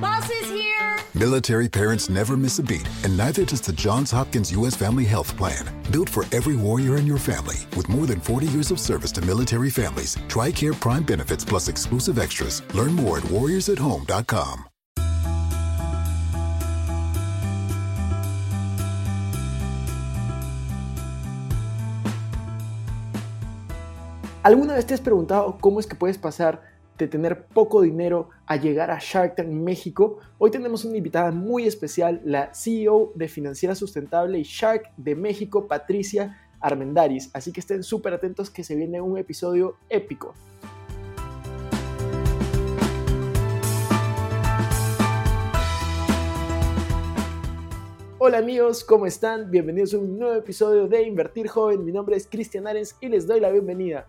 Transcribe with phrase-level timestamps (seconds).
[0.00, 0.98] Bus is here!
[1.14, 4.76] Military parents never miss a beat, and neither does the Johns Hopkins U.S.
[4.76, 5.64] Family Health Plan.
[5.90, 9.22] Built for every warrior in your family, with more than 40 years of service to
[9.22, 12.62] military families, TRICARE Prime benefits plus exclusive extras.
[12.74, 14.64] Learn more at warriorsathome.com.
[24.44, 28.56] ¿Alguna vez te has preguntado cómo es que puedes pasar de tener poco dinero a
[28.56, 30.18] llegar a Shark Tank México?
[30.36, 35.68] Hoy tenemos una invitada muy especial, la CEO de Financiera Sustentable y Shark de México,
[35.68, 37.30] Patricia Armendaris.
[37.32, 40.34] Así que estén súper atentos que se viene un episodio épico.
[48.20, 49.48] Hola amigos, ¿cómo están?
[49.48, 51.84] Bienvenidos a un nuevo episodio de Invertir Joven.
[51.84, 54.08] Mi nombre es Cristian Arens y les doy la bienvenida.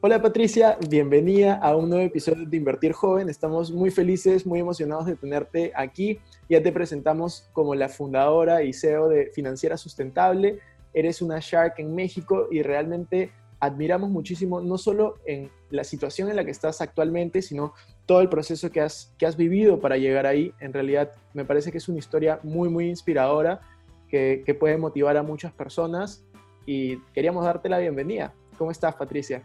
[0.00, 3.28] Hola Patricia, bienvenida a un nuevo episodio de Invertir Joven.
[3.28, 6.20] Estamos muy felices, muy emocionados de tenerte aquí.
[6.48, 10.60] Ya te presentamos como la fundadora y CEO de Financiera Sustentable.
[10.94, 16.36] Eres una Shark en México y realmente admiramos muchísimo no solo en la situación en
[16.36, 17.74] la que estás actualmente, sino
[18.06, 20.54] todo el proceso que has, que has vivido para llegar ahí.
[20.60, 23.62] En realidad me parece que es una historia muy, muy inspiradora
[24.08, 26.24] que, que puede motivar a muchas personas
[26.66, 28.32] y queríamos darte la bienvenida.
[28.56, 29.42] ¿Cómo estás, Patricia?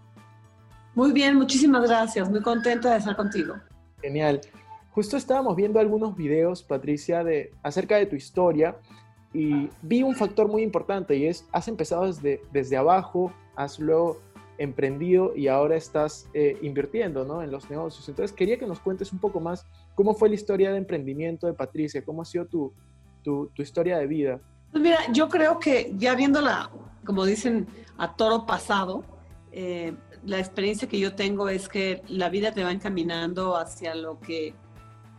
[0.95, 2.29] Muy bien, muchísimas gracias.
[2.29, 3.55] Muy contenta de estar contigo.
[4.01, 4.41] Genial.
[4.91, 8.75] Justo estábamos viendo algunos videos, Patricia, de, acerca de tu historia
[9.33, 14.19] y vi un factor muy importante y es, has empezado desde, desde abajo, has luego
[14.59, 17.41] emprendido y ahora estás eh, invirtiendo ¿no?
[17.41, 18.07] en los negocios.
[18.07, 19.65] Entonces quería que nos cuentes un poco más
[19.95, 22.71] cómo fue la historia de emprendimiento de Patricia, cómo ha sido tu,
[23.23, 24.39] tu, tu historia de vida.
[24.71, 26.69] Pues mira, yo creo que ya viéndola,
[27.03, 27.67] como dicen,
[27.97, 29.03] a toro pasado,
[29.51, 34.19] eh, la experiencia que yo tengo es que la vida te va encaminando hacia lo
[34.19, 34.53] que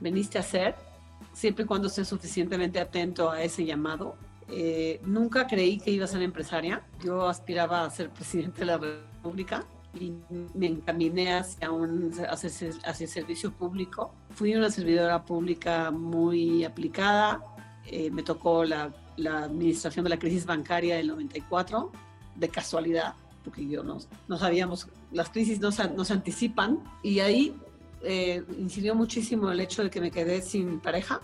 [0.00, 0.74] veniste a hacer,
[1.32, 4.16] siempre y cuando estés suficientemente atento a ese llamado.
[4.48, 6.84] Eh, nunca creí que iba a ser empresaria.
[7.02, 9.64] Yo aspiraba a ser presidente de la República
[9.98, 10.12] y
[10.54, 12.48] me encaminé hacia, un, hacia,
[13.04, 14.14] el servicio público.
[14.30, 17.42] Fui una servidora pública muy aplicada.
[17.86, 21.92] Eh, me tocó la, la administración de la crisis bancaria del 94,
[22.36, 27.20] de casualidad porque yo no, no sabíamos, las crisis no se, no se anticipan, y
[27.20, 27.54] ahí
[28.02, 31.20] eh, incidió muchísimo el hecho de que me quedé sin pareja.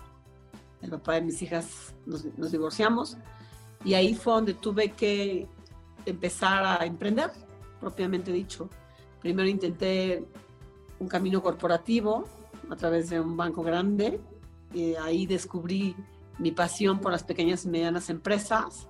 [0.81, 3.17] El papá de mis hijas nos, nos divorciamos,
[3.83, 5.47] y ahí fue donde tuve que
[6.05, 7.31] empezar a emprender,
[7.79, 8.69] propiamente dicho.
[9.19, 10.23] Primero intenté
[10.99, 12.25] un camino corporativo
[12.69, 14.19] a través de un banco grande,
[14.73, 15.95] y ahí descubrí
[16.37, 18.87] mi pasión por las pequeñas y medianas empresas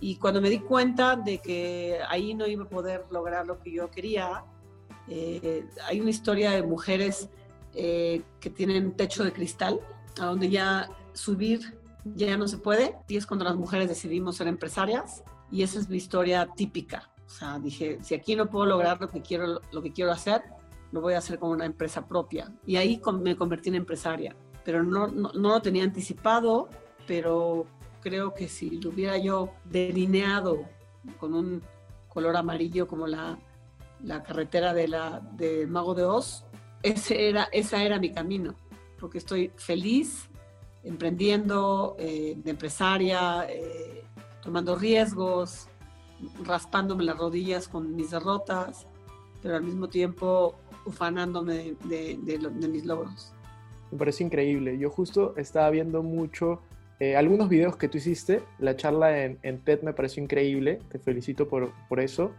[0.00, 3.72] y cuando me di cuenta de que ahí no iba a poder lograr lo que
[3.72, 4.44] yo quería,
[5.08, 7.30] eh, hay una historia de mujeres
[7.74, 9.80] eh, que tienen techo de cristal,
[10.20, 11.78] a donde ya subir
[12.14, 15.88] ya no se puede, y es cuando las mujeres decidimos ser empresarias, y esa es
[15.88, 17.10] mi historia típica.
[17.26, 20.42] O sea, dije, si aquí no puedo lograr lo que quiero, lo que quiero hacer,
[20.92, 22.50] lo voy a hacer con una empresa propia.
[22.64, 24.34] Y ahí me convertí en empresaria,
[24.64, 26.68] pero no, no, no lo tenía anticipado,
[27.06, 27.66] pero
[28.00, 30.64] creo que si lo hubiera yo delineado
[31.18, 31.62] con un
[32.08, 33.38] color amarillo como la,
[34.02, 36.44] la carretera de la de Mago de Oz,
[36.82, 38.54] ese era, esa era mi camino,
[38.98, 40.28] porque estoy feliz
[40.84, 44.04] emprendiendo eh, de empresaria, eh,
[44.42, 45.68] tomando riesgos,
[46.44, 48.86] raspándome las rodillas con mis derrotas,
[49.42, 50.54] pero al mismo tiempo
[50.84, 53.32] ufanándome de, de, de mis logros.
[53.90, 54.78] Me parece increíble.
[54.78, 56.60] Yo justo estaba viendo mucho
[57.00, 60.98] eh, algunos videos que tú hiciste, la charla en, en TED me pareció increíble, te
[60.98, 62.32] felicito por, por, eso.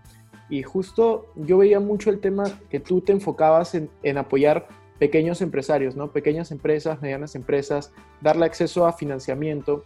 [0.50, 4.68] Y justo yo veía mucho el tema que tú te enfocabas en, en, apoyar
[5.00, 6.12] pequeños empresarios, ¿no?
[6.12, 9.86] Pequeñas empresas, medianas empresas, darle acceso a financiamiento.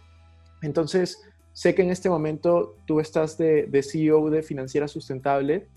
[0.60, 1.22] Entonces,
[1.52, 5.68] sé que en este momento tú estás de, de CEO de Financiera Sustentable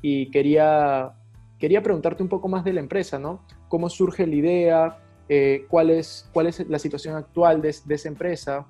[0.00, 1.12] y quería,
[1.60, 3.46] quería preguntarte un poco más de la empresa, ¿no?
[3.68, 4.98] ¿Cómo surge la idea?
[5.28, 8.66] Eh, cuál, es, cuál es la situación actual de, de, esa empresa.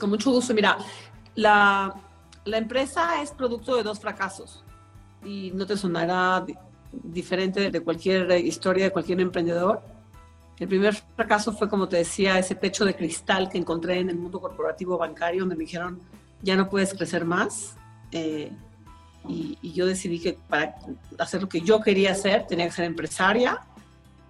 [0.00, 0.54] Con mucho gusto.
[0.54, 0.78] Mira,
[1.34, 1.94] la,
[2.44, 4.64] la empresa es producto de dos fracasos
[5.24, 6.44] y no te sonará
[6.92, 9.82] diferente de cualquier historia de cualquier emprendedor.
[10.58, 14.16] El primer fracaso fue, como te decía, ese techo de cristal que encontré en el
[14.16, 16.00] mundo corporativo bancario, donde me dijeron,
[16.42, 17.76] ya no puedes crecer más.
[18.12, 18.52] Eh,
[19.26, 20.76] y, yo decidí que para
[21.18, 23.60] hacer lo que yo quería hacer, tenía que ser empresaria.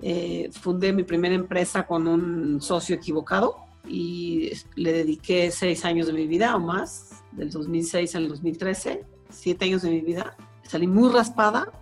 [0.06, 3.56] Eh, fundé mi primera empresa con un socio equivocado
[3.88, 9.64] y le dediqué seis años de mi vida o más, del 2006 al 2013, siete
[9.64, 10.36] años de mi vida.
[10.62, 11.72] Salí muy raspada,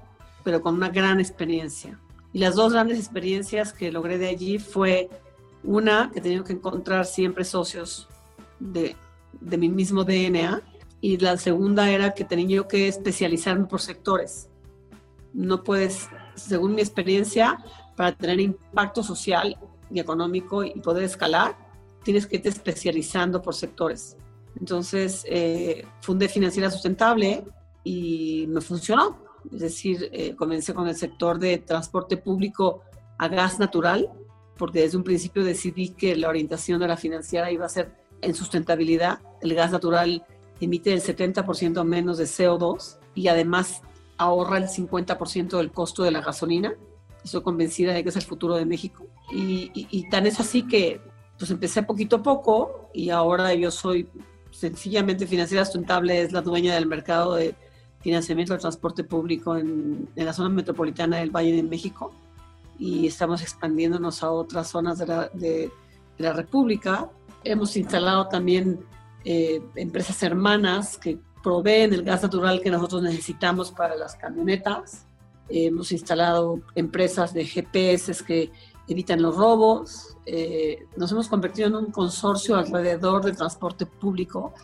[0.44, 1.98] pero con una gran experiencia.
[2.32, 5.10] Y las dos grandes experiencias que logré de allí fue
[5.64, 8.06] una, que tenía que encontrar siempre socios
[8.60, 8.94] de,
[9.40, 10.62] de mi mismo DNA,
[11.00, 14.48] y la segunda era que tenía yo que especializarme por sectores.
[15.32, 17.58] No puedes, según mi experiencia,
[18.02, 19.56] para tener impacto social
[19.88, 21.56] y económico y poder escalar,
[22.02, 24.16] tienes que irte especializando por sectores.
[24.58, 27.44] Entonces, eh, fundé Financiera Sustentable
[27.84, 29.18] y me funcionó.
[29.52, 32.82] Es decir, eh, comencé con el sector de transporte público
[33.18, 34.10] a gas natural,
[34.58, 38.34] porque desde un principio decidí que la orientación de la financiera iba a ser en
[38.34, 39.20] sustentabilidad.
[39.42, 40.26] El gas natural
[40.60, 43.80] emite el 70% menos de CO2 y además
[44.18, 46.74] ahorra el 50% del costo de la gasolina.
[47.24, 49.06] Estoy convencida de que es el futuro de México.
[49.32, 51.00] Y, y, tan es así que
[51.38, 54.08] pues empecé poquito a poco y ahora yo soy
[54.50, 57.54] sencillamente financiera sustentable, es la dueña del mercado de
[58.00, 62.12] financiamiento del transporte público en, en, la zona metropolitana del Valle de México
[62.78, 65.70] y estamos expandiéndonos a otras zonas de la, de,
[66.18, 67.08] de la República.
[67.44, 68.80] Hemos instalado también
[69.24, 75.06] eh, empresas hermanas que proveen el gas natural que nosotros necesitamos para las camionetas.
[75.52, 78.50] Eh, hemos instalado empresas de GPS que
[78.88, 80.16] evitan los robos.
[80.24, 84.54] Eh, nos hemos convertido en un consorcio alrededor del transporte público,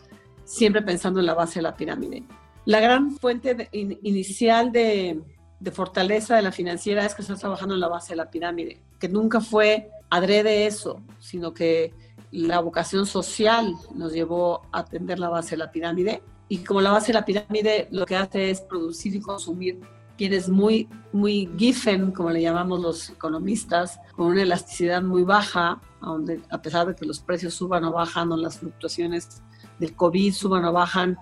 [0.45, 2.23] siempre pensando en la base de la pirámide.
[2.65, 5.21] La gran fuente inicial de,
[5.59, 8.81] de, fortaleza de la financiera es que está trabajando en la base de la pirámide,
[8.99, 11.93] que nunca fue adrede eso, sino que
[12.31, 16.23] la vocación social nos llevó a atender la base de la pirámide.
[16.47, 19.79] Y como la base de la pirámide lo que hace es producir y consumir
[20.19, 26.41] bienes muy, muy giffen, como le llamamos los economistas, con una elasticidad muy baja, donde
[26.49, 29.41] a pesar de que los precios suban o bajan o las fluctuaciones
[29.79, 31.17] del COVID suban o bajan,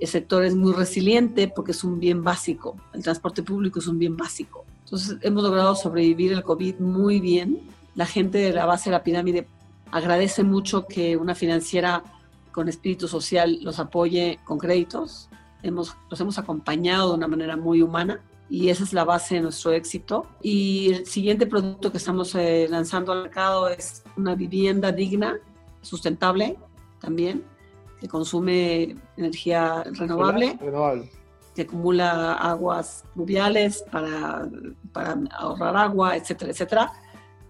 [0.00, 2.76] el sector es muy resiliente porque es un bien básico.
[2.92, 4.64] El transporte público es un bien básico.
[4.84, 7.60] Entonces hemos logrado sobrevivir el COVID muy bien.
[7.94, 9.46] La gente de la base de la pirámide
[9.92, 12.02] agradece mucho que una financiera
[12.50, 15.28] con espíritu social los apoye con créditos.
[15.62, 18.20] Hemos, los hemos acompañado de una manera muy humana
[18.52, 20.26] y esa es la base de nuestro éxito.
[20.42, 25.38] Y el siguiente producto que estamos eh, lanzando al mercado es una vivienda digna,
[25.80, 26.58] sustentable
[27.00, 27.42] también,
[27.98, 31.10] que consume energía renovable, renovable.
[31.54, 34.46] que acumula aguas pluviales para,
[34.92, 36.92] para ahorrar agua, etcétera, etcétera.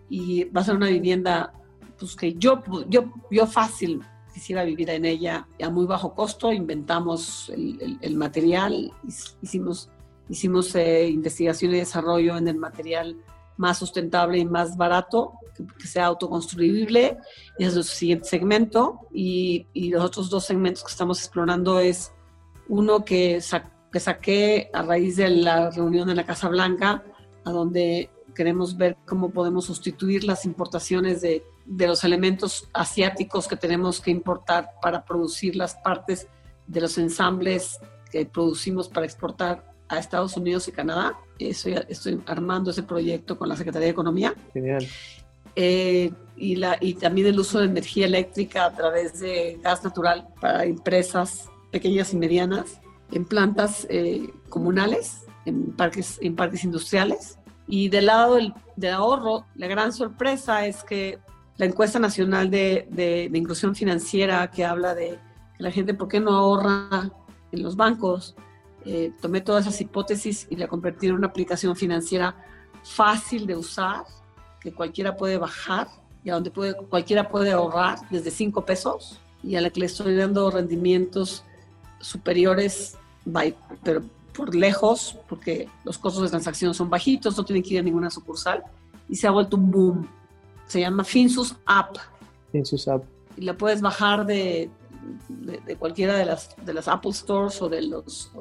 [0.09, 1.53] Y va a ser una vivienda
[1.99, 4.03] pues que yo, yo, yo fácil
[4.33, 8.93] quisiera vivir en ella a muy bajo costo, inventamos el, el, material,
[9.43, 9.91] hicimos,
[10.33, 13.17] hicimos eh, investigación y desarrollo en el material
[13.57, 15.35] más sustentable y más barato,
[15.79, 17.19] que, sea autoconstruible,
[17.59, 22.13] es nuestro siguiente segmento, y, y, los otros dos segmentos que estamos explorando es
[22.69, 23.41] uno que,
[23.93, 27.05] que saqué a raíz de la reunión en la Casa Blanca,
[27.45, 33.57] a donde queremos ver cómo podemos sustituir las importaciones de de los elementos asiáticos que
[33.57, 36.29] tenemos que importar para producir las partes
[36.67, 37.79] de los ensambles
[38.11, 41.19] que producimos para exportar a Estados Unidos y Canadá.
[41.39, 44.35] Estoy, estoy armando ese proyecto con la Secretaría de Economía.
[44.53, 44.87] Genial.
[45.55, 50.29] Eh, y, la, y también el uso de energía eléctrica a través de gas natural
[50.41, 52.81] para empresas pequeñas y medianas
[53.11, 57.39] en plantas eh, comunales, en parques, en parques industriales.
[57.69, 61.19] Y del lado del, del ahorro, la gran sorpresa es que
[61.59, 65.19] la encuesta nacional de, de, inclusión financiera que habla de
[65.57, 67.11] que la gente, ¿por qué no ahorra
[67.53, 68.35] en los bancos?
[68.85, 72.37] Eh, tomé todas esas hipótesis y la convertí en una aplicación financiera
[72.83, 74.05] fácil de usar,
[74.61, 75.89] que cualquiera puede bajar
[76.25, 79.87] y a donde puede, cualquiera puede ahorrar desde 5 pesos y a la que le
[79.87, 81.45] estoy dando rendimientos
[82.01, 82.97] superiores,
[83.83, 87.83] pero por lejos, porque los costos de transacción son bajitos, no tienen que ir a
[87.83, 88.63] ninguna sucursal
[89.09, 90.09] y se ha vuelto un boom
[90.73, 91.97] se llama Finsus App.
[92.51, 93.05] Finsus App.
[93.37, 94.71] Y la puedes bajar de,
[95.29, 98.33] de, cualquiera de las, de las Apple Stores o de los...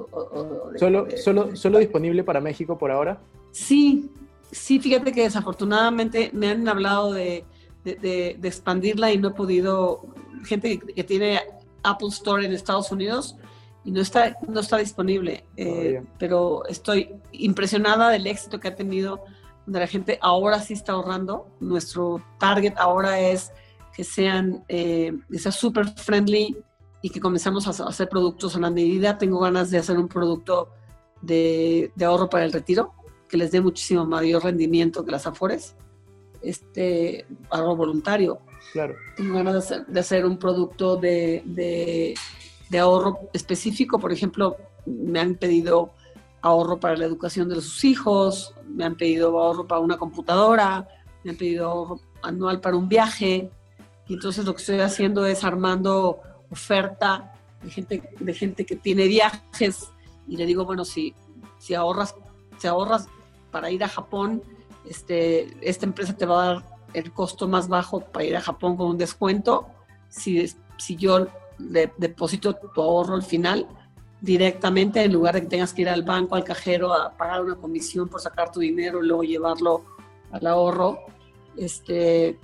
[0.77, 3.20] ¿Solo, solo, ¿Solo disponible para México por ahora?
[3.51, 4.10] Sí,
[4.51, 7.46] sí, fíjate que desafortunadamente me han hablado de,
[7.84, 10.01] de, expandirla y no he podido,
[10.46, 11.41] gente que, tiene
[11.84, 13.36] Apple Store en Estados Unidos
[13.84, 19.24] y no está, no está disponible, eh, pero estoy impresionada del éxito que ha tenido
[19.65, 21.48] donde la gente ahora sí está ahorrando.
[21.60, 23.51] Nuestro target ahora es
[23.96, 26.56] que sean, eh, que sea súper friendly
[27.02, 29.18] y que comenzamos a hacer productos a la medida.
[29.18, 30.70] Tengo ganas de hacer un producto
[31.22, 32.94] de, de ahorro para el retiro
[33.28, 35.76] que les dé muchísimo mayor rendimiento que las afores.
[36.42, 38.40] Este ahorro voluntario.
[38.74, 38.96] Claro.
[39.16, 42.14] Tengo ganas de hacer, de hacer un producto de, de,
[42.70, 44.00] de ahorro específico.
[44.00, 45.92] Por ejemplo, me han pedido
[46.42, 50.88] ahorro para la educación de sus hijos, me han pedido ahorro para una computadora,
[51.24, 53.50] me han pedido ahorro anual para un viaje.
[54.12, 57.32] Y entonces lo que estoy haciendo es armando oferta
[57.63, 59.89] de gente, de gente que tiene viajes
[60.27, 61.15] y le digo, bueno, si,
[61.60, 62.13] si ahorras,
[62.58, 63.08] si ahorras
[63.51, 64.44] para ir a Japón,
[64.84, 68.75] este, esta empresa te va a dar el costo más bajo para ir a Japón
[68.75, 69.68] con un descuento.
[70.10, 71.27] Si, si yo
[71.58, 73.65] le deposito tu ahorro al final,
[74.20, 77.56] directamente en lugar de que tengas que ir al banco, al cajero a pagar una
[77.56, 79.86] comisión por sacar tu dinero y luego llevarlo
[80.34, 81.00] al ahorro.
[81.56, 82.38] Este,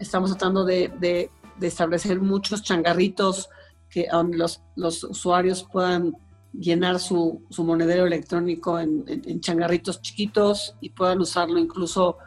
[0.00, 3.48] estamos tratando de, de, de establecer muchos changarritos
[3.88, 6.16] que donde los, los usuarios puedan
[6.52, 12.18] llenar su, su monedero electrónico en, en, en, changarritos chiquitos y puedan usarlo incluso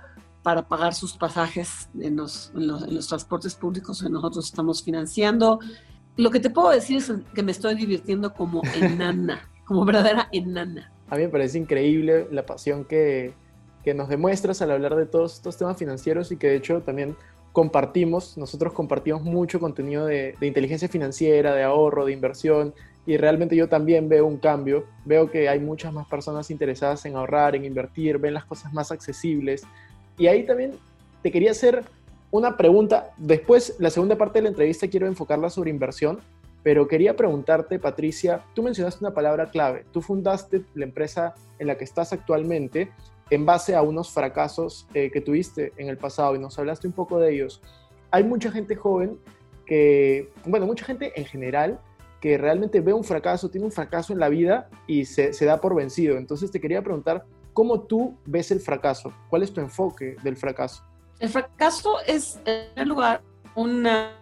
[0.43, 4.81] para pagar sus pasajes en los, en los, en los transportes públicos que nosotros estamos
[4.81, 5.59] financiando
[6.15, 10.91] lo que te puedo decir es que me estoy divirtiendo como enana, como verdadera enana.
[11.09, 13.33] A mí me parece increíble la pasión que,
[13.83, 17.15] que nos demuestras al hablar de todos estos temas financieros y que de hecho también
[17.53, 22.73] compartimos, nosotros compartimos mucho contenido de, de, inteligencia financiera, de ahorro, de inversión,
[23.05, 27.15] y realmente yo también veo un cambio, veo que hay muchas más personas interesadas en
[27.15, 29.63] ahorrar, en invertir, ven las cosas más accesibles,
[30.17, 30.73] y ahí también
[31.21, 31.83] te quería hacer
[32.31, 33.11] una pregunta.
[33.17, 36.19] Después, la segunda parte de la entrevista quiero enfocarla sobre inversión,
[36.63, 39.85] pero quería preguntarte, Patricia, tú mencionaste una palabra clave.
[39.91, 42.89] Tú fundaste la empresa en la que estás actualmente
[43.33, 46.93] en base a unos fracasos eh, que tuviste en el pasado y nos hablaste un
[46.93, 47.61] poco de ellos.
[48.11, 49.17] Hay mucha gente joven
[49.65, 51.79] que, bueno, mucha gente en general
[52.23, 55.75] que realmente ve un fracaso, tiene un fracaso en la vida y se, da por
[55.75, 56.17] vencido.
[56.17, 59.13] Entonces te quería preguntar, ¿cómo tú ves el fracaso?
[59.29, 60.83] ¿Cuál es tu enfoque del fracaso?
[61.19, 63.21] El fracaso es, en primer lugar,
[63.55, 64.13] una,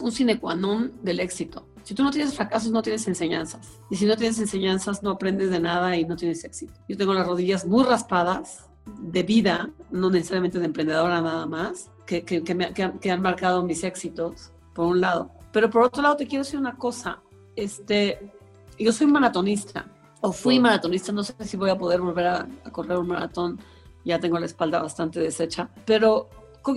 [0.00, 1.67] un sine qua non del éxito.
[1.88, 3.80] Si tú no tienes fracasos, no tienes enseñanzas.
[3.88, 6.74] Y si no tienes enseñanzas, no aprendes de nada y no tienes éxito.
[6.86, 12.26] Yo tengo las rodillas muy raspadas de vida, no necesariamente de emprendedora nada más, que,
[12.26, 15.30] que, que, me, que, han marcado mis éxitos, por un lado.
[15.50, 17.22] Pero por otro lado, te quiero decir una cosa.
[17.56, 18.32] Este,
[18.78, 19.86] yo soy maratonista,
[20.20, 23.58] o fui maratonista, no sé si voy a poder volver a, a correr un maratón
[24.04, 26.28] ya tengo la espalda bastante deshecha, pero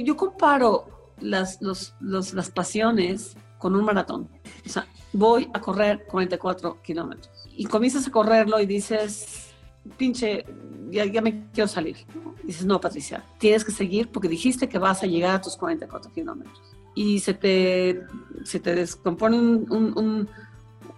[0.05, 4.27] yo comparo las, los, los, las pasiones con un maratón.
[4.65, 9.53] O sea, voy a correr 44 kilómetros y comienzas a correrlo y dices,
[9.97, 10.45] pinche,
[10.89, 11.97] ya, ya me quiero salir.
[12.43, 16.11] dices, no, Patricia, tienes que seguir porque dijiste que vas a llegar a tus 44
[16.11, 16.59] kilómetros.
[16.95, 18.01] Y se te,
[18.43, 20.29] se te descompone un, un, un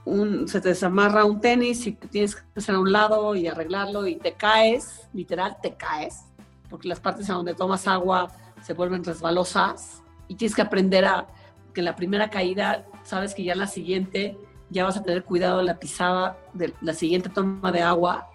[0.06, 4.06] un, se te desamarra un tenis y tienes que hacer a un lado y arreglarlo
[4.06, 6.26] y te caes, literal te caes,
[6.70, 8.30] porque las partes a donde tomas agua
[8.62, 11.26] se vuelven resbalosas y tienes que aprender a
[11.74, 14.38] que la primera caída sabes que ya la siguiente
[14.70, 18.28] ya vas a tener cuidado de la pisada de la siguiente toma de agua.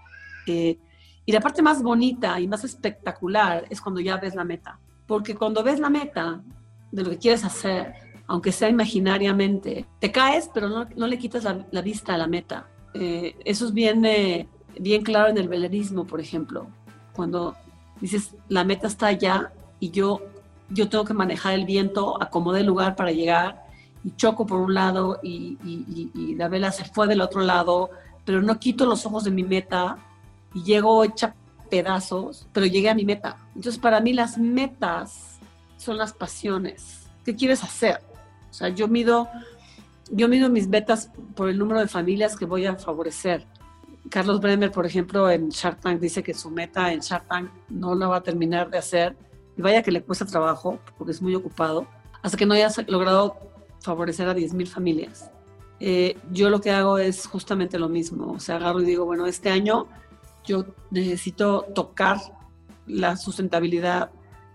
[0.47, 0.78] Eh,
[1.25, 5.35] y la parte más bonita y más espectacular es cuando ya ves la meta, porque
[5.35, 6.42] cuando ves la meta
[6.90, 7.95] de lo que quieres hacer,
[8.26, 9.87] aunque sea imaginariamente.
[9.99, 12.68] Te caes, pero no, no le quitas la, la, vista a la meta.
[12.95, 16.68] Eh, eso es bien, eh, bien claro en el velerismo, por ejemplo.
[17.14, 17.57] Cuando
[18.00, 20.21] dices, la meta está allá y yo,
[20.71, 23.67] yo tengo que manejar el viento, acomodar el lugar para llegar
[24.05, 25.57] y choco por un lado y,
[26.37, 27.91] la vela se fue del otro lado,
[28.25, 29.99] pero no quito los ojos de mi meta
[30.55, 31.35] y llego hecha
[31.69, 33.37] pedazos, pero llegué a mi meta.
[33.55, 35.39] Entonces, para mí las metas
[35.77, 37.09] son las pasiones.
[37.25, 38.01] ¿Qué quieres hacer?
[38.51, 39.29] O sea, yo mido,
[40.11, 43.47] yo mido mis metas por el número de familias que voy a favorecer.
[44.09, 47.95] Carlos Bremer, por ejemplo, en Shark Tank dice que su meta en Shark Tank no
[47.95, 49.17] la va a terminar de hacer.
[49.59, 51.87] Y vaya que le cuesta trabajo, porque es muy ocupado,
[52.23, 53.37] hasta que no haya logrado
[53.83, 55.31] favorecer a 10.000 familias.
[55.81, 58.33] Eh, yo lo que hago es justamente lo mismo.
[58.33, 59.87] O sea, agarro y digo, bueno, este año
[60.45, 62.19] yo necesito tocar
[62.87, 64.11] la sustentabilidad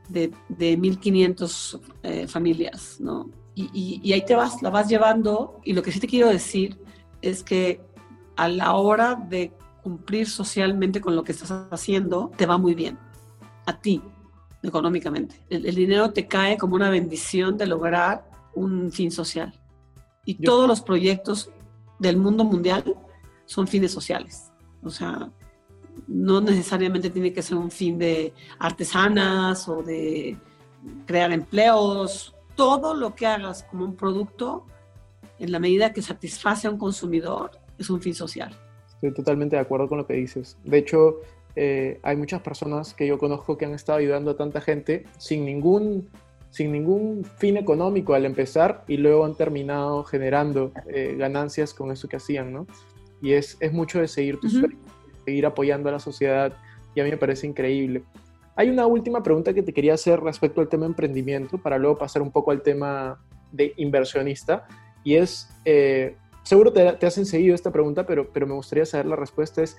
[0.10, 3.30] de, de 1.500 eh, familias, ¿no?
[3.56, 5.60] y, y, ahí te vas, la vas llevando.
[5.64, 6.80] Y lo que sí te quiero decir
[7.22, 7.82] es que
[8.36, 12.98] a la hora de cumplir socialmente con lo que estás haciendo, te va muy bien.
[13.66, 14.02] A ti,
[14.64, 15.36] económicamente.
[15.50, 19.54] El, el dinero te cae como una bendición de lograr un fin social.
[20.26, 20.52] Y Yo.
[20.52, 21.52] todos los proyectos
[22.00, 22.96] del mundo mundial
[23.46, 24.52] son fines sociales.
[24.82, 25.30] O sea,
[26.08, 30.38] no necesariamente tiene que ser un fin de artesanas o de
[31.06, 32.36] crear empleos.
[32.56, 34.66] Todo lo que hagas como un producto,
[35.40, 38.56] en la medida que satisface a un consumidor, es un fin social.
[38.96, 40.58] Estoy totalmente de acuerdo con lo que dices.
[40.64, 41.20] De hecho,
[41.56, 45.46] eh, hay muchas personas que yo conozco que han estado ayudando a tanta gente sin
[45.46, 46.10] ningún,
[46.50, 52.08] sin ningún fin económico al empezar y luego han terminado generando eh, ganancias con eso
[52.08, 52.68] que hacían, ¿no?
[53.22, 54.68] Y es, es mucho de seguir tus uh
[55.26, 56.54] seguir apoyando a la sociedad
[56.94, 58.04] y a mí me parece increíble.
[58.56, 62.22] Hay una última pregunta que te quería hacer respecto al tema emprendimiento para luego pasar
[62.22, 63.20] un poco al tema
[63.52, 64.68] de inversionista
[65.04, 69.06] y es, eh, seguro te, te, has seguido esta pregunta, pero, pero me gustaría saber
[69.08, 69.78] la respuesta es,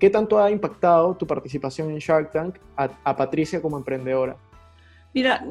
[0.00, 4.34] ¿Qué tanto ha impactado tu participación en Shark Tank a, Patricia como emprendedora?
[5.12, 5.44] Mira,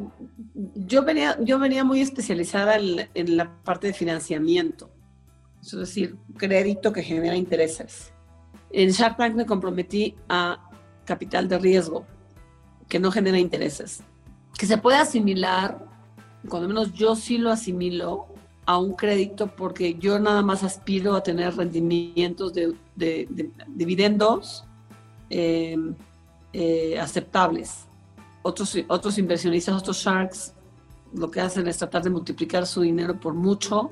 [0.73, 4.89] yo venía, yo venía muy especializada en, la parte de financiamiento,
[5.61, 8.11] es decir, crédito que genera intereses.
[8.71, 10.67] En Shark Tank me comprometí a
[11.05, 12.07] capital de riesgo,
[12.87, 14.01] que no genera intereses,
[14.57, 15.85] que se puede asimilar,
[16.47, 18.28] cuando menos yo sí lo asimilo,
[18.69, 22.75] a un crédito porque yo nada más aspiro a tener rendimientos de,
[23.67, 24.63] dividendos
[25.31, 25.95] em,
[26.53, 27.87] eh, aceptables.
[28.43, 30.53] Otros, otros inversionistas, otros sharks,
[31.15, 33.89] lo que hacen es tratar de multiplicar su dinero por mucho.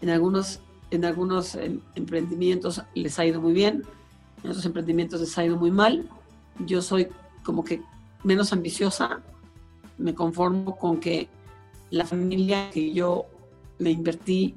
[0.00, 0.60] En algunos,
[0.92, 3.82] en algunos em, emprendimientos les ha ido muy bien,
[4.44, 6.08] en otros emprendimientos les ha ido muy mal.
[6.64, 7.08] Yo soy
[7.42, 7.82] como que
[8.22, 9.22] menos ambiciosa,
[9.96, 11.28] me conformo con que
[11.90, 13.26] la familia que yo
[13.78, 14.54] me invertí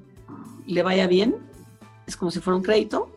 [0.65, 1.35] le vaya bien,
[2.07, 3.09] es como si fuera un crédito,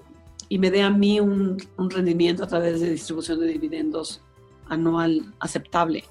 [0.49, 4.23] y me dé a mí un, rendimiento a través de distribución de dividendos
[4.69, 6.05] anual aceptable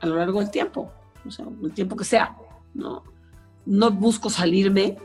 [0.00, 0.90] a lo largo del tiempo,
[1.26, 2.36] o sea, el tiempo que sea.
[2.74, 3.02] No,
[3.66, 4.96] no busco salirme,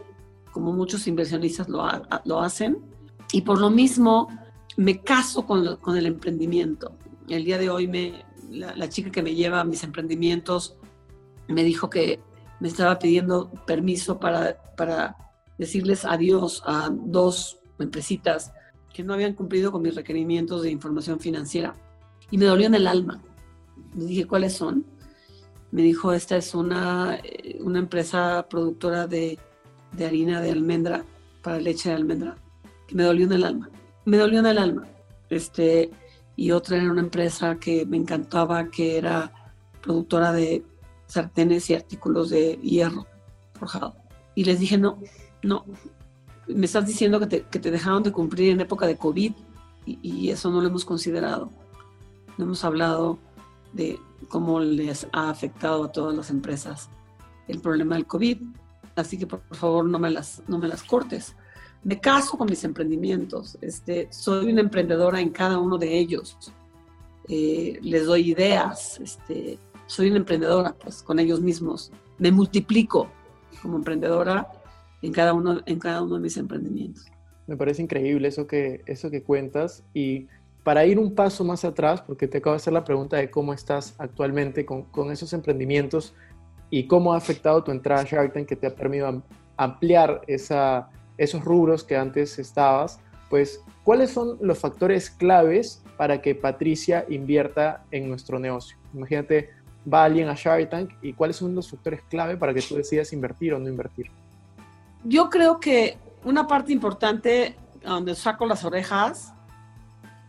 [0.51, 1.83] como muchos inversionistas lo,
[2.25, 2.77] lo hacen,
[3.31, 4.27] y por lo mismo
[4.77, 6.93] me caso con, con el emprendimiento.
[7.27, 10.75] El día de hoy me, la, la, chica que me lleva a mis emprendimientos
[11.47, 12.19] me dijo que
[12.63, 15.17] me estaba pidiendo permiso para, para
[15.57, 18.53] decirles adiós a dos empresitas
[18.93, 21.75] que no habían cumplido con mis requerimientos de información financiera.
[22.31, 23.21] Y me dolió en el alma.
[23.97, 24.85] Le dije, ¿cuáles son?
[25.71, 29.37] Me dijo, esta es una, eh, una empresa productora de,
[29.91, 31.03] de harina de almendra,
[31.41, 32.37] para leche de almendra,
[32.87, 33.69] que me dolió en el alma.
[34.05, 34.87] Me dolió en el alma.
[35.29, 35.91] Este,
[36.37, 40.63] y otra era una empresa que me encantaba, que era productora de
[41.13, 43.05] sartenes y artículos de hierro
[43.53, 43.95] forjado.
[44.35, 44.97] Y les dije, no,
[45.43, 45.65] no,
[46.47, 49.33] me estás diciendo que te, que te dejaron de cumplir en época de COVID
[49.85, 51.51] y, eso no lo hemos considerado.
[52.37, 53.19] No hemos hablado
[53.73, 53.99] de
[54.29, 56.89] cómo les ha afectado a todas las empresas
[57.47, 58.41] el problema del COVID.
[58.95, 61.35] Así que por, favor no me, las, no me las cortes.
[61.83, 63.57] Me caso con mis emprendimientos.
[63.61, 66.37] Este, soy una emprendedora en cada uno de ellos.
[67.27, 68.99] Eh, les doy ideas.
[68.99, 71.91] Este, soy una emprendedora, pues con ellos mismos.
[72.17, 73.09] Me multiplico
[73.61, 74.47] como emprendedora
[75.01, 77.05] en cada uno, en cada uno de mis emprendimientos.
[77.47, 80.27] Me parece increíble eso que, eso que cuentas y
[80.63, 83.53] para ir un paso más atrás, porque te acabo de hacer la pregunta de cómo
[83.53, 86.13] estás actualmente con, con esos emprendimientos
[86.69, 89.21] y cómo ha afectado tu entrada a Shark Tank que te ha permitido
[89.57, 96.33] ampliar esa, esos rubros que antes estabas, pues, ¿cuáles son los factores claves para que
[96.33, 98.77] Patricia invierta en nuestro negocio?
[98.93, 99.49] Imagínate,
[99.91, 103.11] va alguien a Shark Tank y cuáles son los factores clave para que tú decidas
[103.13, 104.09] invertir o no invertir?
[105.03, 109.33] Yo creo que una parte importante donde saco las orejas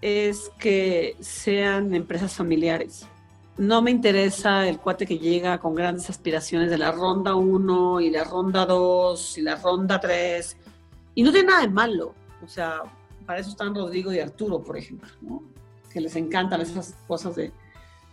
[0.01, 3.07] es que sean empresas familiares.
[3.57, 8.11] No me interesa el cuate que llega con grandes aspiraciones de la ronda 1 y
[8.11, 10.57] la ronda 2 y la ronda 3.
[11.15, 12.15] Y no tiene nada de malo.
[12.45, 12.83] O sea,
[13.25, 15.09] para eso están Rodrigo y Arturo, por ejemplo,
[15.93, 17.53] que les encantan esas cosas de,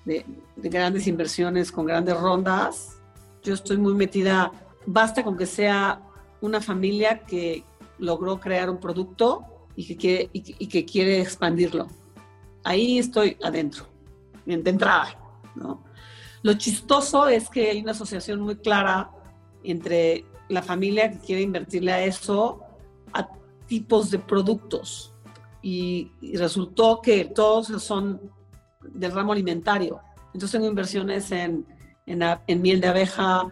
[0.05, 0.25] de,
[0.57, 3.01] grandes inversiones con grandes rondas.
[3.43, 4.51] Yo estoy muy metida,
[4.85, 6.01] basta con que sea
[6.41, 7.63] una familia que
[7.99, 9.43] logró crear un producto
[9.75, 11.87] y que quiere, y, que quiere expandirlo.
[12.63, 13.85] Ahí estoy adentro,
[14.45, 15.17] de entrada.
[15.55, 15.83] ¿no?
[16.43, 19.11] Lo chistoso es que hay una asociación muy clara
[19.63, 22.61] entre la familia que quiere invertirle a eso,
[23.13, 23.27] a
[23.67, 25.13] tipos de productos.
[25.63, 28.19] Y, y resultó que todos son
[28.83, 29.99] del ramo alimentario.
[30.33, 31.65] Entonces tengo inversiones en,
[32.05, 33.47] en, miel de abeja,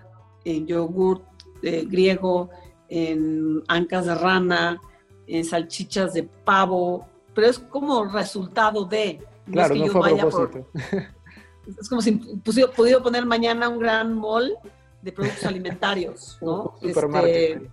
[0.46, 1.24] en yogurt
[1.62, 2.50] eh, griego,
[2.88, 4.82] en ancas de rana,
[5.28, 9.26] en salchichas de pavo, pero es como resultado de...
[9.52, 10.68] Claro, no, fue propósito.
[11.80, 14.56] es como si pudiera poner mañana un gran mall
[15.02, 16.76] de productos alimentarios, ¿no?
[16.82, 17.70] Este,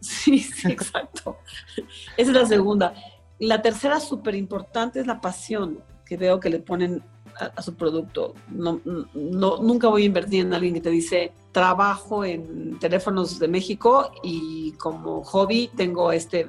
[0.00, 1.38] sí, sí, exacto.
[2.16, 2.94] Esa es la segunda.
[3.38, 7.04] la tercera súper importante es la pasión que veo que le ponen
[7.38, 8.34] a, su producto.
[8.48, 8.80] No,
[9.14, 14.10] no, nunca voy a invertir en alguien que te dice, trabajo en teléfonos de México
[14.24, 16.48] y como hobby tengo este,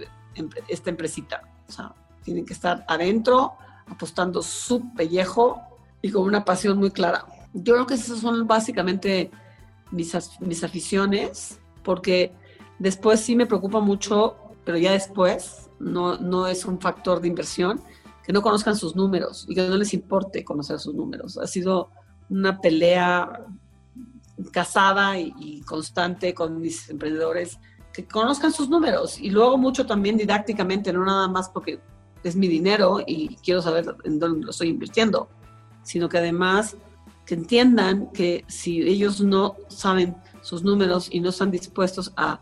[0.68, 1.44] esta empresita.
[1.70, 1.94] O sea,
[2.24, 3.54] tienen que estar adentro,
[3.86, 5.62] apostando su pellejo
[6.02, 7.28] y con una pasión muy clara.
[7.54, 9.30] Yo creo que esas son básicamente
[9.92, 12.34] mis, mis aficiones, porque
[12.80, 17.80] después sí me preocupa mucho, pero ya después no, no es un factor de inversión,
[18.24, 21.38] que no conozcan sus números y que no les importe conocer sus números.
[21.38, 21.90] Ha sido
[22.30, 23.46] una pelea
[24.52, 27.60] casada y, constante con mis emprendedores
[27.94, 31.80] que conozcan sus números y luego mucho también didácticamente, no nada más porque
[32.24, 35.30] es mi dinero y quiero saber en dónde lo estoy invirtiendo,
[35.84, 36.78] sino que además
[37.26, 42.40] que entiendan que si ellos no saben sus números y no están dispuestos a,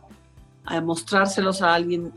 [0.66, 2.14] a mostrárselos a alguien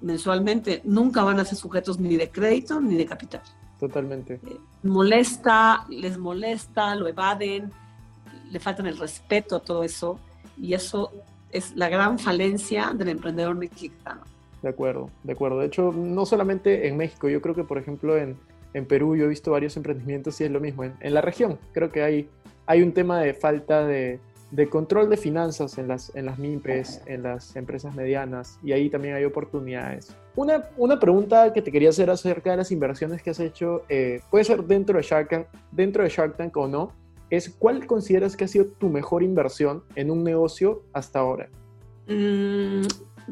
[0.00, 3.42] mensualmente, nunca van a ser sujetos ni de crédito ni de capital.
[3.80, 4.34] Totalmente.
[4.34, 7.70] Eh, molesta, les molesta, lo evaden,
[8.50, 10.18] le faltan el respeto a todo eso
[10.56, 11.10] y eso
[11.50, 14.22] es la gran falencia del emprendedor mexicano.
[14.62, 15.58] De acuerdo, de acuerdo.
[15.58, 18.36] De hecho, no solamente en México, yo creo que por ejemplo en,
[18.72, 20.84] en Perú yo he visto varios emprendimientos y es lo mismo.
[20.84, 22.28] En, en la región creo que hay,
[22.66, 24.20] hay un tema de falta de,
[24.54, 28.88] de control de finanzas en las, en las MIPES, en las empresas medianas, y ahí
[28.88, 30.14] también hay oportunidades.
[30.36, 34.20] Una, una pregunta que te quería hacer acerca de las inversiones que has hecho, eh,
[34.30, 36.92] puede ser dentro de, Shark Tank, dentro de Shark Tank o no,
[37.30, 41.48] es cuál consideras que ha sido tu mejor inversión en un negocio hasta ahora.
[42.06, 42.82] Mm,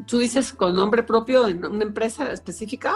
[0.05, 2.95] ¿Tú dices con nombre propio en una empresa específica?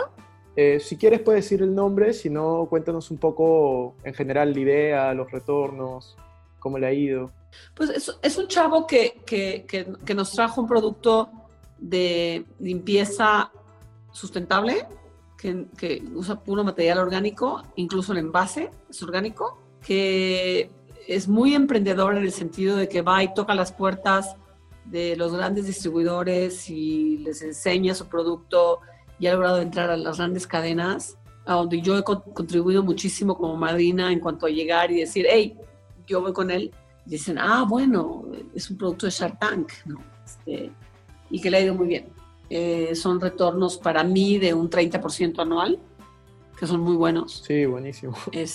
[0.58, 4.60] Eh, si quieres puedes decir el nombre, si no cuéntanos un poco en general la
[4.60, 6.18] idea, los retornos,
[6.60, 7.32] cómo le ha ido.
[7.74, 11.30] Pues es, un chavo que, que, que, nos trajo un producto
[11.78, 13.52] de limpieza
[14.12, 14.88] sustentable,
[15.38, 20.72] que, usa puro material orgánico, incluso el envase es orgánico, que
[21.08, 24.36] es muy emprendedor en el sentido de que va y toca las puertas
[24.86, 28.80] de los grandes distribuidores y les enseña su producto
[29.20, 33.56] y ha logrado entrar a las grandes cadenas, a donde yo he contribuido muchísimo como
[33.56, 35.58] madrina en cuanto a llegar y decir, hey,
[36.08, 36.74] yo voy con él
[37.08, 40.00] dicen, ah, bueno, es un producto de Shark Tank, ¿no?
[40.26, 40.72] Este,
[41.30, 42.06] y que le ha ido muy bien.
[42.50, 45.80] Eh, son retornos para mí de un 30% anual,
[46.60, 47.44] que son muy buenos.
[47.46, 48.16] Sí, buenísimo.
[48.32, 48.52] Es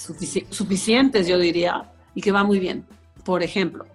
[0.51, 2.85] suficientes, yo diría, y que va muy bien,
[3.25, 3.87] por ejemplo.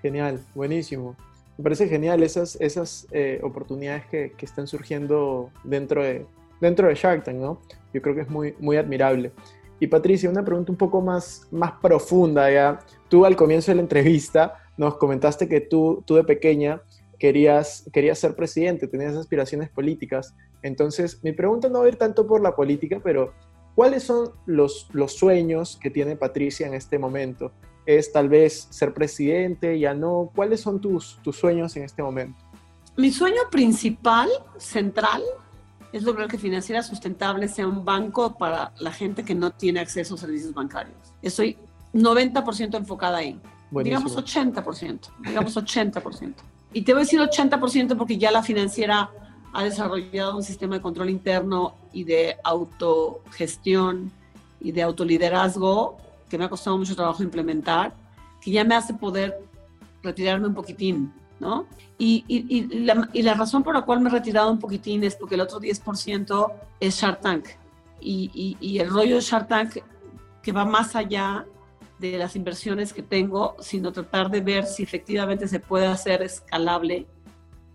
[0.00, 1.16] Genial, buenísimo.
[1.56, 6.24] Me parece genial esas, esas eh, oportunidades que, que, están surgiendo dentro de,
[6.60, 7.60] dentro de Shark Tank, ¿no?
[7.92, 9.32] Yo creo que es muy, muy admirable.
[9.80, 12.80] Y Patricia, una pregunta un poco más, más profunda ya.
[13.08, 16.82] Tú al comienzo de la entrevista nos comentaste que tú, tú de pequeña
[17.18, 20.34] querías, querías ser presidente, tenías aspiraciones políticas.
[20.62, 23.32] Entonces, mi pregunta no va a ir tanto por la política, pero
[23.74, 27.52] ¿cuáles son los, los sueños que tiene Patricia en este momento?
[27.86, 29.78] ¿Es tal vez ser presidente?
[29.78, 30.30] ¿Ya no?
[30.34, 32.38] ¿Cuáles son tus, tus sueños en este momento?
[32.96, 35.22] Mi sueño principal, central,
[35.92, 40.14] es lograr que Financiera Sustentable sea un banco para la gente que no tiene acceso
[40.14, 40.96] a servicios bancarios.
[41.22, 41.56] Estoy
[41.94, 43.40] 90% enfocada ahí.
[43.70, 46.34] Digamos 80%, digamos 80%.
[46.72, 49.10] Y te voy a decir 80% porque ya la financiera
[49.52, 54.10] ha desarrollado un sistema de control interno y de autogestión
[54.60, 55.96] y de autoliderazgo
[56.28, 57.94] que me ha costado mucho trabajo implementar,
[58.40, 59.38] que ya me hace poder
[60.02, 61.66] retirarme un poquitín ¿no?
[62.00, 65.16] Y, y, la, y, la, razón por la cual me he retirado un poquitín es
[65.16, 67.46] porque el otro 10% es Shark Tank.
[68.00, 69.78] Y, el rollo de Shark Tank
[70.40, 71.44] que va más allá
[71.98, 77.08] de las inversiones que tengo, sino tratar de ver si efectivamente se puede hacer escalable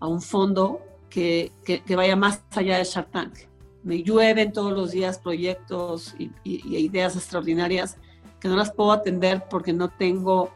[0.00, 3.34] a un fondo que, que, vaya más allá de Shark Tank.
[3.82, 7.98] Me llueven todos los días proyectos y ideas extraordinarias
[8.40, 10.50] que no las puedo atender porque no tengo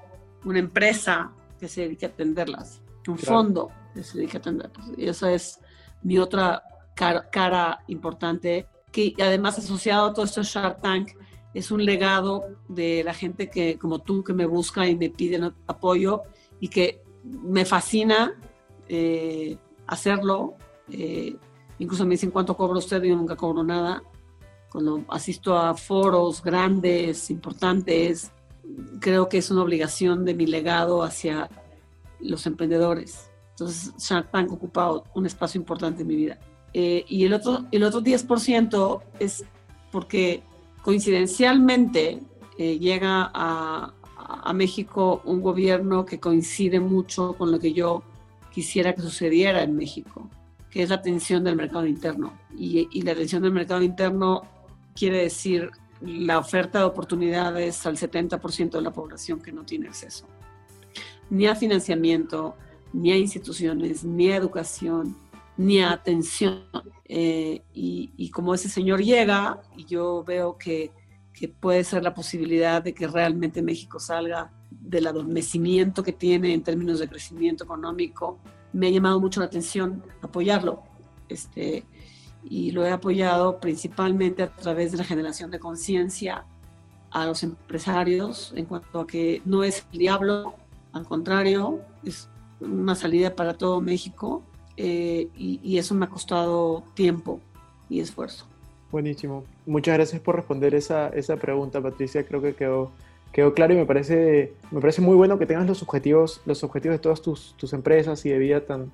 [0.46, 4.70] una empresa que se dedique a atenderlas un fondo que se dedica a.
[4.96, 5.60] Y esa es
[6.02, 6.62] mi otra
[6.94, 11.10] cara, importante, que además asociado a todo esto Shark Tank,
[11.54, 15.52] es un legado de la gente que, como tú, que me busca y me piden
[15.66, 16.22] apoyo
[16.60, 18.34] y que me fascina
[18.88, 20.56] eh, hacerlo.
[20.90, 21.36] Eh,
[21.78, 24.02] incluso me dicen cuánto cobra usted y yo nunca cobro nada.
[24.70, 28.30] Cuando asisto a foros grandes, importantes,
[29.00, 31.48] creo que es una obligación de mi legado hacia
[32.20, 33.30] los emprendedores.
[33.50, 36.38] Entonces, Shark Tank ocupa un espacio importante en mi vida.
[36.72, 39.44] Eh, y el otro, el otro 10% es
[39.90, 40.42] porque
[40.82, 42.20] coincidencialmente
[42.58, 43.94] eh, llega a,
[44.54, 48.02] México un gobierno que coincide mucho con lo que yo
[48.52, 50.28] quisiera que sucediera en México.
[50.70, 52.32] que es la atención del mercado interno.
[52.56, 54.42] Y, y la atención del mercado interno
[54.94, 60.26] quiere decir la oferta de oportunidades al 70% de la población que no tiene acceso.
[61.30, 62.56] Ni a financiamiento,
[62.92, 65.16] ni a instituciones, ni a educación,
[65.56, 66.64] ni a atención.
[67.04, 70.92] Eh, y, como ese señor llega, y yo veo que,
[71.32, 76.62] que, puede ser la posibilidad de que realmente México salga del adormecimiento que tiene en
[76.62, 78.38] términos de crecimiento económico,
[78.72, 80.82] me ha llamado mucho la atención apoyarlo.
[81.28, 81.84] Este,
[82.44, 86.44] y lo he apoyado principalmente a través de la generación de conciencia
[87.10, 90.54] a los empresarios en cuanto a que no es el diablo,
[90.92, 92.28] al contrario, es
[92.60, 94.42] una salida para todo México
[94.76, 97.40] eh, y, eso me ha costado tiempo
[97.88, 98.46] y esfuerzo.
[98.90, 99.44] Buenísimo.
[99.66, 102.24] Muchas gracias por responder esa, esa pregunta, Patricia.
[102.24, 102.90] Creo que quedó,
[103.32, 106.96] quedó claro y me parece, me parece muy bueno que tengas los objetivos, los objetivos
[106.96, 108.90] de todas tus, tus empresas y de vida tan,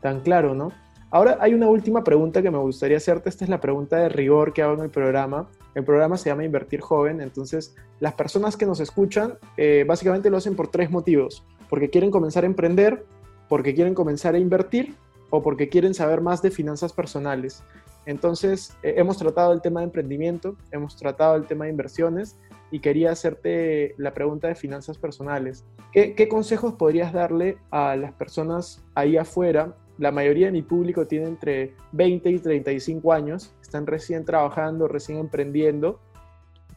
[0.00, 0.72] tan claro, ¿no?
[1.10, 3.30] Ahora hay una última pregunta que me gustaría hacerte.
[3.30, 5.48] Esta es la pregunta de rigor que hago en el programa.
[5.74, 7.20] El programa se llama Invertir Joven.
[7.20, 11.44] Entonces, las personas que nos escuchan eh, básicamente lo hacen por tres motivos.
[11.70, 13.06] Porque quieren comenzar a emprender,
[13.48, 14.94] porque quieren comenzar a invertir
[15.30, 17.62] o porque quieren saber más de finanzas personales.
[18.04, 22.36] Entonces, eh, hemos tratado el tema de emprendimiento, hemos tratado el tema de inversiones
[22.70, 25.64] y quería hacerte la pregunta de finanzas personales.
[25.92, 31.26] ¿Qué, consejos podrías darle a las personas ahí afuera la mayoría de mi público tiene
[31.26, 35.98] entre 20 y 35 años, están recién trabajando, recién emprendiendo,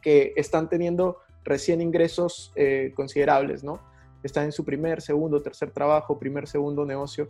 [0.01, 3.79] que están teniendo recién ingresos eh, considerables, ¿no?
[4.23, 7.29] Están en su primer, segundo, tercer trabajo, primer, segundo negocio.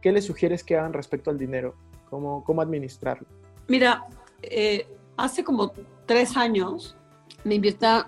[0.00, 1.74] ¿Qué les sugieres que hagan respecto al dinero?
[2.08, 3.26] ¿Cómo, cómo administrarlo?
[3.68, 4.04] Mira,
[4.42, 5.72] eh, hace como
[6.06, 6.96] tres años
[7.44, 7.58] me,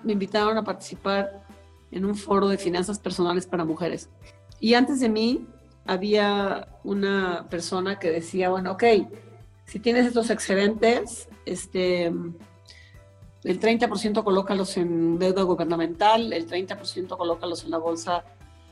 [0.03, 1.43] me invitaron a participar
[1.91, 4.09] en un foro de finanzas personales para mujeres.
[4.59, 5.47] Y antes de mí
[5.85, 8.83] había una persona que decía, bueno, ok,
[9.65, 17.71] si tienes estos excedentes, este, el 30% colócalos en deuda gubernamental, el 30% colócalos en
[17.71, 18.23] la bolsa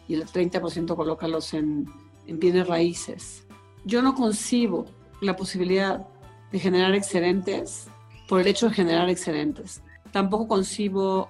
[0.07, 1.85] y el 30% colócalos en,
[2.27, 3.45] en bienes raíces.
[3.83, 4.85] Yo no concibo
[5.21, 6.07] la posibilidad
[6.51, 7.87] de generar excedentes
[8.27, 9.81] por el hecho de generar excedentes.
[10.11, 11.29] Tampoco concibo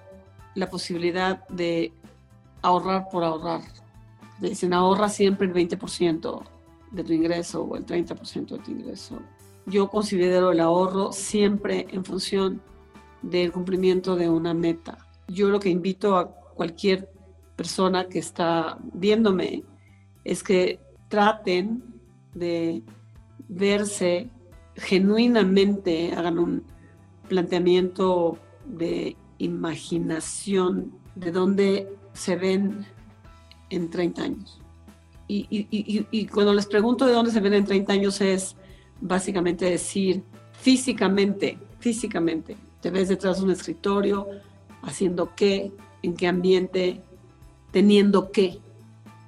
[0.54, 1.92] la posibilidad de
[2.62, 3.62] ahorrar por ahorrar
[4.40, 6.42] dicen ahorra siempre el 20%
[6.90, 9.20] de tu ingreso o el 30% de tu ingreso.
[9.66, 12.60] Yo considero el ahorro siempre en función
[13.22, 14.98] del cumplimiento de una meta.
[15.28, 17.08] Yo lo que invito a cualquier
[17.56, 19.62] persona que está viéndome
[20.24, 21.82] es que traten
[22.34, 22.82] de
[23.48, 24.28] verse
[24.76, 26.64] genuinamente, hagan un
[27.28, 32.86] planteamiento de imaginación de dónde se ven
[33.72, 34.58] en 30 años.
[35.28, 38.54] Y, cuando les pregunto de dónde se ven en 30 años es
[39.00, 44.28] básicamente decir físicamente, físicamente, te ves detrás de un escritorio,
[44.82, 47.00] haciendo qué, en qué ambiente,
[47.70, 48.58] teniendo qué,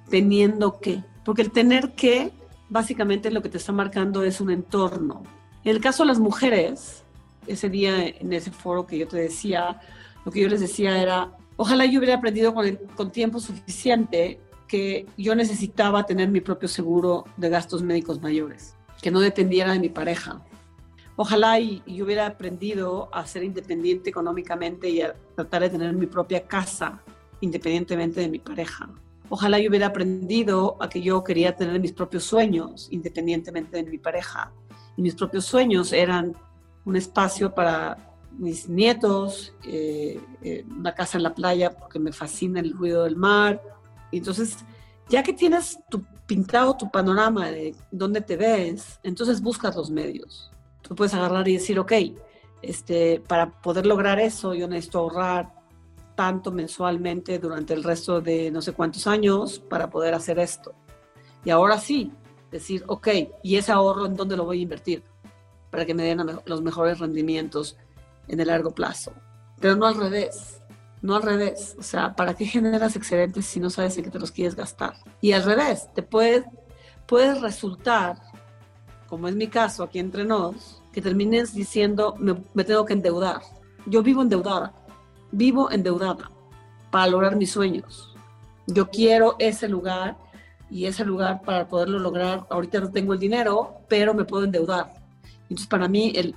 [0.09, 1.03] teniendo qué.
[1.23, 2.31] Porque el tener qué,
[2.69, 5.23] básicamente lo que te está marcando es un entorno.
[5.63, 7.03] En el caso de las mujeres,
[7.47, 9.81] ese día en ese foro que yo te decía,
[10.23, 15.35] lo que yo les decía era, Ojalá yo hubiera aprendido con, tiempo suficiente que yo
[15.35, 20.41] necesitaba tener mi propio seguro de gastos médicos mayores, que no dependiera de mi pareja.
[21.15, 26.07] Ojalá y, yo hubiera aprendido a ser independiente económicamente y a tratar de tener mi
[26.07, 27.01] propia casa
[27.39, 28.89] independientemente de mi pareja.
[29.29, 33.97] Ojalá yo hubiera aprendido a que yo quería tener mis propios sueños independientemente de mi
[33.97, 34.51] pareja.
[34.97, 36.35] Y mis propios sueños eran
[36.83, 40.19] un espacio para mis nietos, eh,
[40.69, 43.61] una casa en la playa porque me fascina el ruido del mar.
[44.11, 44.57] Entonces,
[45.09, 50.51] ya que tienes tu, pintado tu panorama de dónde te ves, entonces buscas los medios.
[50.81, 51.93] Tú puedes agarrar y decir, ok,
[52.61, 55.53] este, para poder lograr eso yo necesito ahorrar
[56.15, 60.73] tanto mensualmente durante el resto de no sé cuántos años para poder hacer esto.
[61.43, 62.11] Y ahora sí,
[62.51, 63.07] decir, ok,
[63.43, 65.03] ¿y ese ahorro en dónde lo voy a invertir?
[65.69, 67.77] Para que me den los mejores rendimientos
[68.27, 69.13] en el largo plazo.
[69.59, 70.61] Pero no al revés,
[71.01, 71.75] no al revés.
[71.79, 74.95] O sea, ¿para qué generas excedentes si no sabes en qué te los quieres gastar?
[75.21, 76.45] Y al revés, te puede,
[77.05, 78.17] puede resultar,
[79.07, 83.41] como es mi caso aquí entre nos, que termines diciendo, me, me tengo que endeudar.
[83.85, 84.73] Yo vivo endeudada,
[85.31, 86.31] vivo endeudada
[86.91, 88.15] para lograr mis sueños.
[88.67, 90.17] Yo quiero ese lugar
[90.69, 94.93] y ese lugar para poderlo lograr, ahorita no tengo el dinero, pero me puedo endeudar.
[95.43, 96.35] Entonces, para mí, el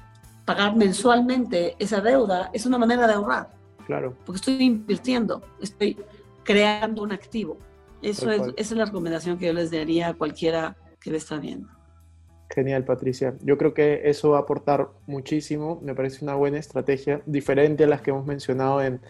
[0.48, 3.50] pagar mensualmente esa deuda es una manera de ahorrar.
[3.84, 4.16] Claro.
[4.24, 5.98] Porque estoy invirtiendo, estoy
[6.42, 7.58] creando un activo.
[8.00, 11.37] Eso es, esa es la recomendación que yo les daría a cualquiera que me está
[11.37, 11.68] viendo.
[12.48, 13.34] Genial, Patricia.
[13.42, 15.80] Yo creo que eso va a aportar muchísimo.
[15.82, 19.02] Me parece una buena estrategia, diferente a las que hemos mencionado en,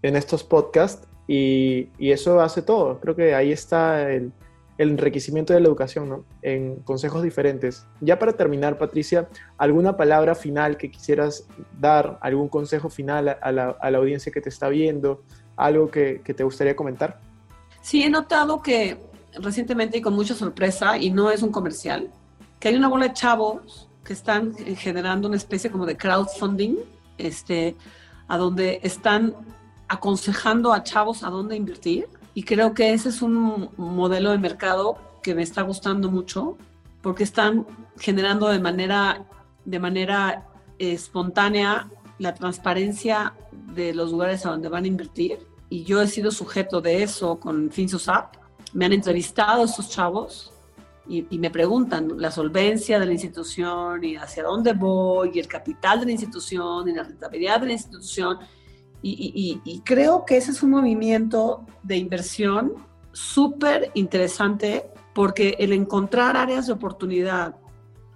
[0.00, 1.06] en estos podcasts.
[1.26, 2.98] Y, y, eso hace todo.
[3.00, 4.32] Creo que ahí está el,
[4.78, 6.24] el enriquecimiento de la educación, ¿no?
[6.40, 7.84] En consejos diferentes.
[8.00, 11.46] Ya para terminar, Patricia, ¿alguna palabra final que quisieras
[11.78, 12.18] dar?
[12.22, 15.22] ¿Algún consejo final a la, a la audiencia que te está viendo?
[15.56, 17.20] ¿Algo que, que, te gustaría comentar?
[17.82, 18.96] Sí, he notado que
[19.34, 22.10] recientemente y con mucha sorpresa, y no es un comercial,
[22.60, 26.76] que hay una bola de chavos que están generando una especie como de crowdfunding,
[27.18, 27.74] este,
[28.28, 29.34] a donde están
[29.88, 32.06] aconsejando a chavos a dónde invertir
[32.38, 36.56] y creo que ese es un modelo de mercado que me está gustando mucho
[37.02, 37.66] porque están
[37.98, 39.26] generando de manera,
[39.64, 40.46] de manera
[40.78, 43.34] espontánea la transparencia
[43.74, 45.40] de los lugares a donde van a invertir.
[45.68, 48.36] Y yo he sido sujeto de eso con FinSUSAP.
[48.72, 50.52] Me han entrevistado estos chavos
[51.08, 55.48] y, y, me preguntan la solvencia de la institución y hacia dónde voy, y el
[55.48, 58.38] capital de la institución y la rentabilidad de la institución.
[59.00, 62.74] Y, y, y, creo que ese es un movimiento de inversión
[63.12, 67.54] súper interesante porque el encontrar áreas de oportunidad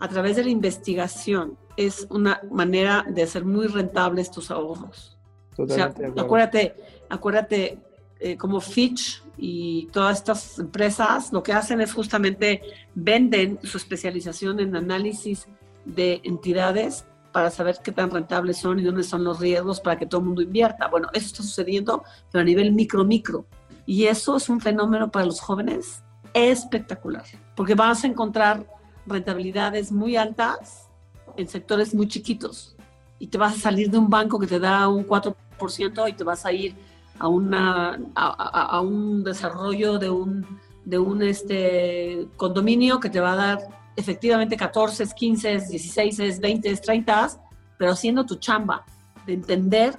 [0.01, 5.17] a través de la investigación es una manera de hacer muy rentables tus ahorros.
[5.57, 6.75] O sea, acuérdate,
[7.09, 7.79] acuérdate
[8.19, 12.63] eh, como Fitch y todas estas empresas lo que hacen es justamente
[12.95, 15.47] venden su especialización en análisis
[15.85, 20.07] de entidades para saber qué tan rentables son y dónde son los riesgos para que
[20.07, 20.89] todo el mundo invierta.
[20.89, 23.47] Bueno, eso está sucediendo, pero a nivel micro, micro.
[23.87, 26.03] Y eso es un fenómeno para los jóvenes
[26.35, 27.25] espectacular,
[27.57, 28.67] porque vas a encontrar
[29.07, 30.89] rentabilidades muy altas
[31.37, 32.77] en sectores muy chiquitos
[33.19, 36.25] y te vas a salir de un banco que te da un 4% y te
[36.25, 36.75] vas a ir
[37.19, 40.47] a, una, a un desarrollo de un,
[40.85, 43.59] de un este, condominio que te va a dar
[43.97, 47.29] efectivamente 14, 15, 16, 20, 30,
[47.79, 48.85] pero haciendo tu chamba
[49.27, 49.97] de entender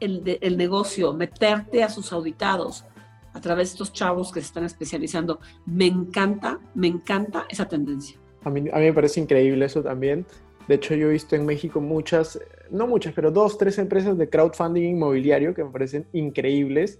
[0.00, 2.84] el, de, el negocio, meterte a sus auditados
[3.32, 5.40] a través de estos chavos que se están especializando.
[5.66, 8.18] Me encanta, me encanta esa tendencia.
[8.44, 10.24] A mí, a mí me parece increíble eso también.
[10.68, 14.28] De hecho, yo he visto en México muchas, no muchas, pero dos, tres empresas de
[14.28, 16.98] crowdfunding inmobiliario que me parecen increíbles.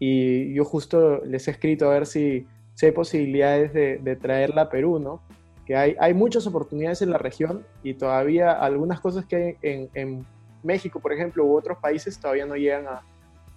[0.00, 2.46] Y yo justo les he escrito a ver si,
[2.82, 5.22] hay posibilidades de, de traerla a Perú, ¿no?
[5.66, 9.88] Que hay, hay muchas oportunidades en la región y todavía algunas cosas que hay en,
[9.94, 10.26] en
[10.62, 13.02] México, por ejemplo, u otros países todavía no llegan a,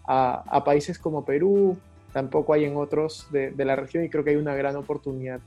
[0.06, 1.78] a, a países como Perú,
[2.13, 5.39] tampoco hay en otros de, de, la región y creo que hay una gran oportunidad.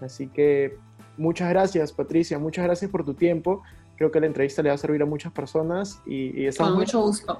[0.00, 0.76] Así que
[1.16, 3.62] muchas gracias, Patricia, muchas gracias por tu tiempo.
[3.96, 7.00] Creo que la entrevista le va a servir a muchas personas y, y Con mucho
[7.00, 7.38] gusto.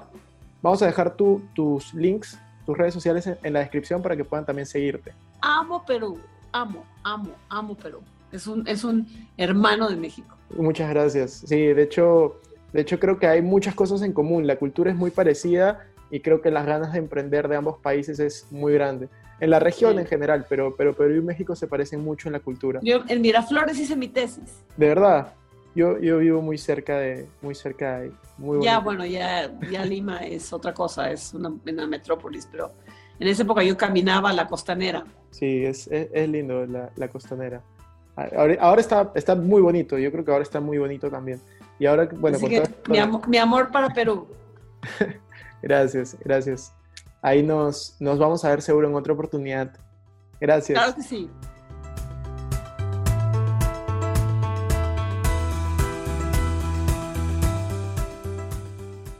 [0.61, 4.25] Vamos a dejar tu, tus links, tus redes sociales en, en la descripción para que
[4.25, 5.13] puedan también seguirte.
[5.41, 6.19] Amo Perú,
[6.51, 8.01] amo, amo, amo Perú.
[8.31, 10.37] Es un, es un hermano de México.
[10.55, 11.43] Muchas gracias.
[11.45, 12.39] Sí, de hecho,
[12.73, 14.47] de hecho creo que hay muchas cosas en común.
[14.47, 18.19] La cultura es muy parecida y creo que las ganas de emprender de ambos países
[18.19, 19.09] es muy grande.
[19.39, 19.99] En la región sí.
[19.99, 22.79] en general, pero, pero Perú y México se parecen mucho en la cultura.
[22.83, 24.63] Yo en Miraflores hice mi tesis.
[24.75, 25.33] De verdad.
[25.75, 30.25] Yo, yo vivo muy cerca de, muy cerca de muy Ya, bueno, ya, ya Lima
[30.25, 32.71] es otra cosa, es una, una metrópolis, pero
[33.19, 35.05] en esa época yo caminaba a la costanera.
[35.29, 37.61] Sí, es, es, es lindo la, la costanera.
[38.35, 41.39] Ahora, está, está muy bonito, yo creo que ahora está muy bonito también.
[41.77, 44.27] Y ahora, bueno, que, mi, amor, mi, amor, para Perú.
[45.61, 46.73] gracias, gracias.
[47.21, 49.71] Ahí nos, nos vamos a ver seguro en otra oportunidad.
[50.39, 50.77] Gracias.
[50.77, 51.29] Claro que sí.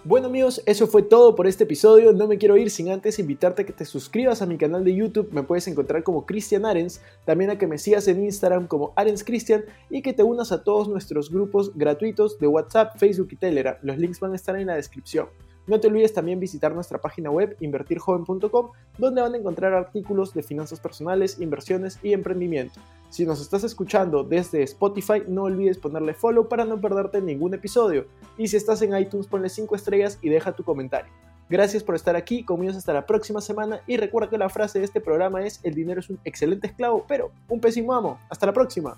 [0.07, 2.13] Bueno amigos, eso fue todo por este episodio.
[2.13, 4.95] No me quiero ir sin antes invitarte a que te suscribas a mi canal de
[4.95, 5.33] YouTube.
[5.33, 7.01] Me puedes encontrar como Cristian Arens.
[7.25, 10.63] También a que me sigas en Instagram como Arens Cristian y que te unas a
[10.63, 13.75] todos nuestros grupos gratuitos de WhatsApp, Facebook y Telegram.
[13.81, 15.27] Los links van a estar en la descripción.
[15.67, 20.41] No te olvides también visitar nuestra página web invertirjoven.com donde van a encontrar artículos de
[20.41, 22.79] finanzas personales, inversiones y emprendimiento.
[23.09, 28.05] Si nos estás escuchando desde Spotify, no olvides ponerle follow para no perderte ningún episodio.
[28.37, 31.11] Y si estás en iTunes, ponle 5 estrellas y deja tu comentario.
[31.49, 34.85] Gracias por estar aquí, conmigo hasta la próxima semana y recuerda que la frase de
[34.85, 38.19] este programa es el dinero es un excelente esclavo, pero un pésimo amo.
[38.29, 38.97] Hasta la próxima.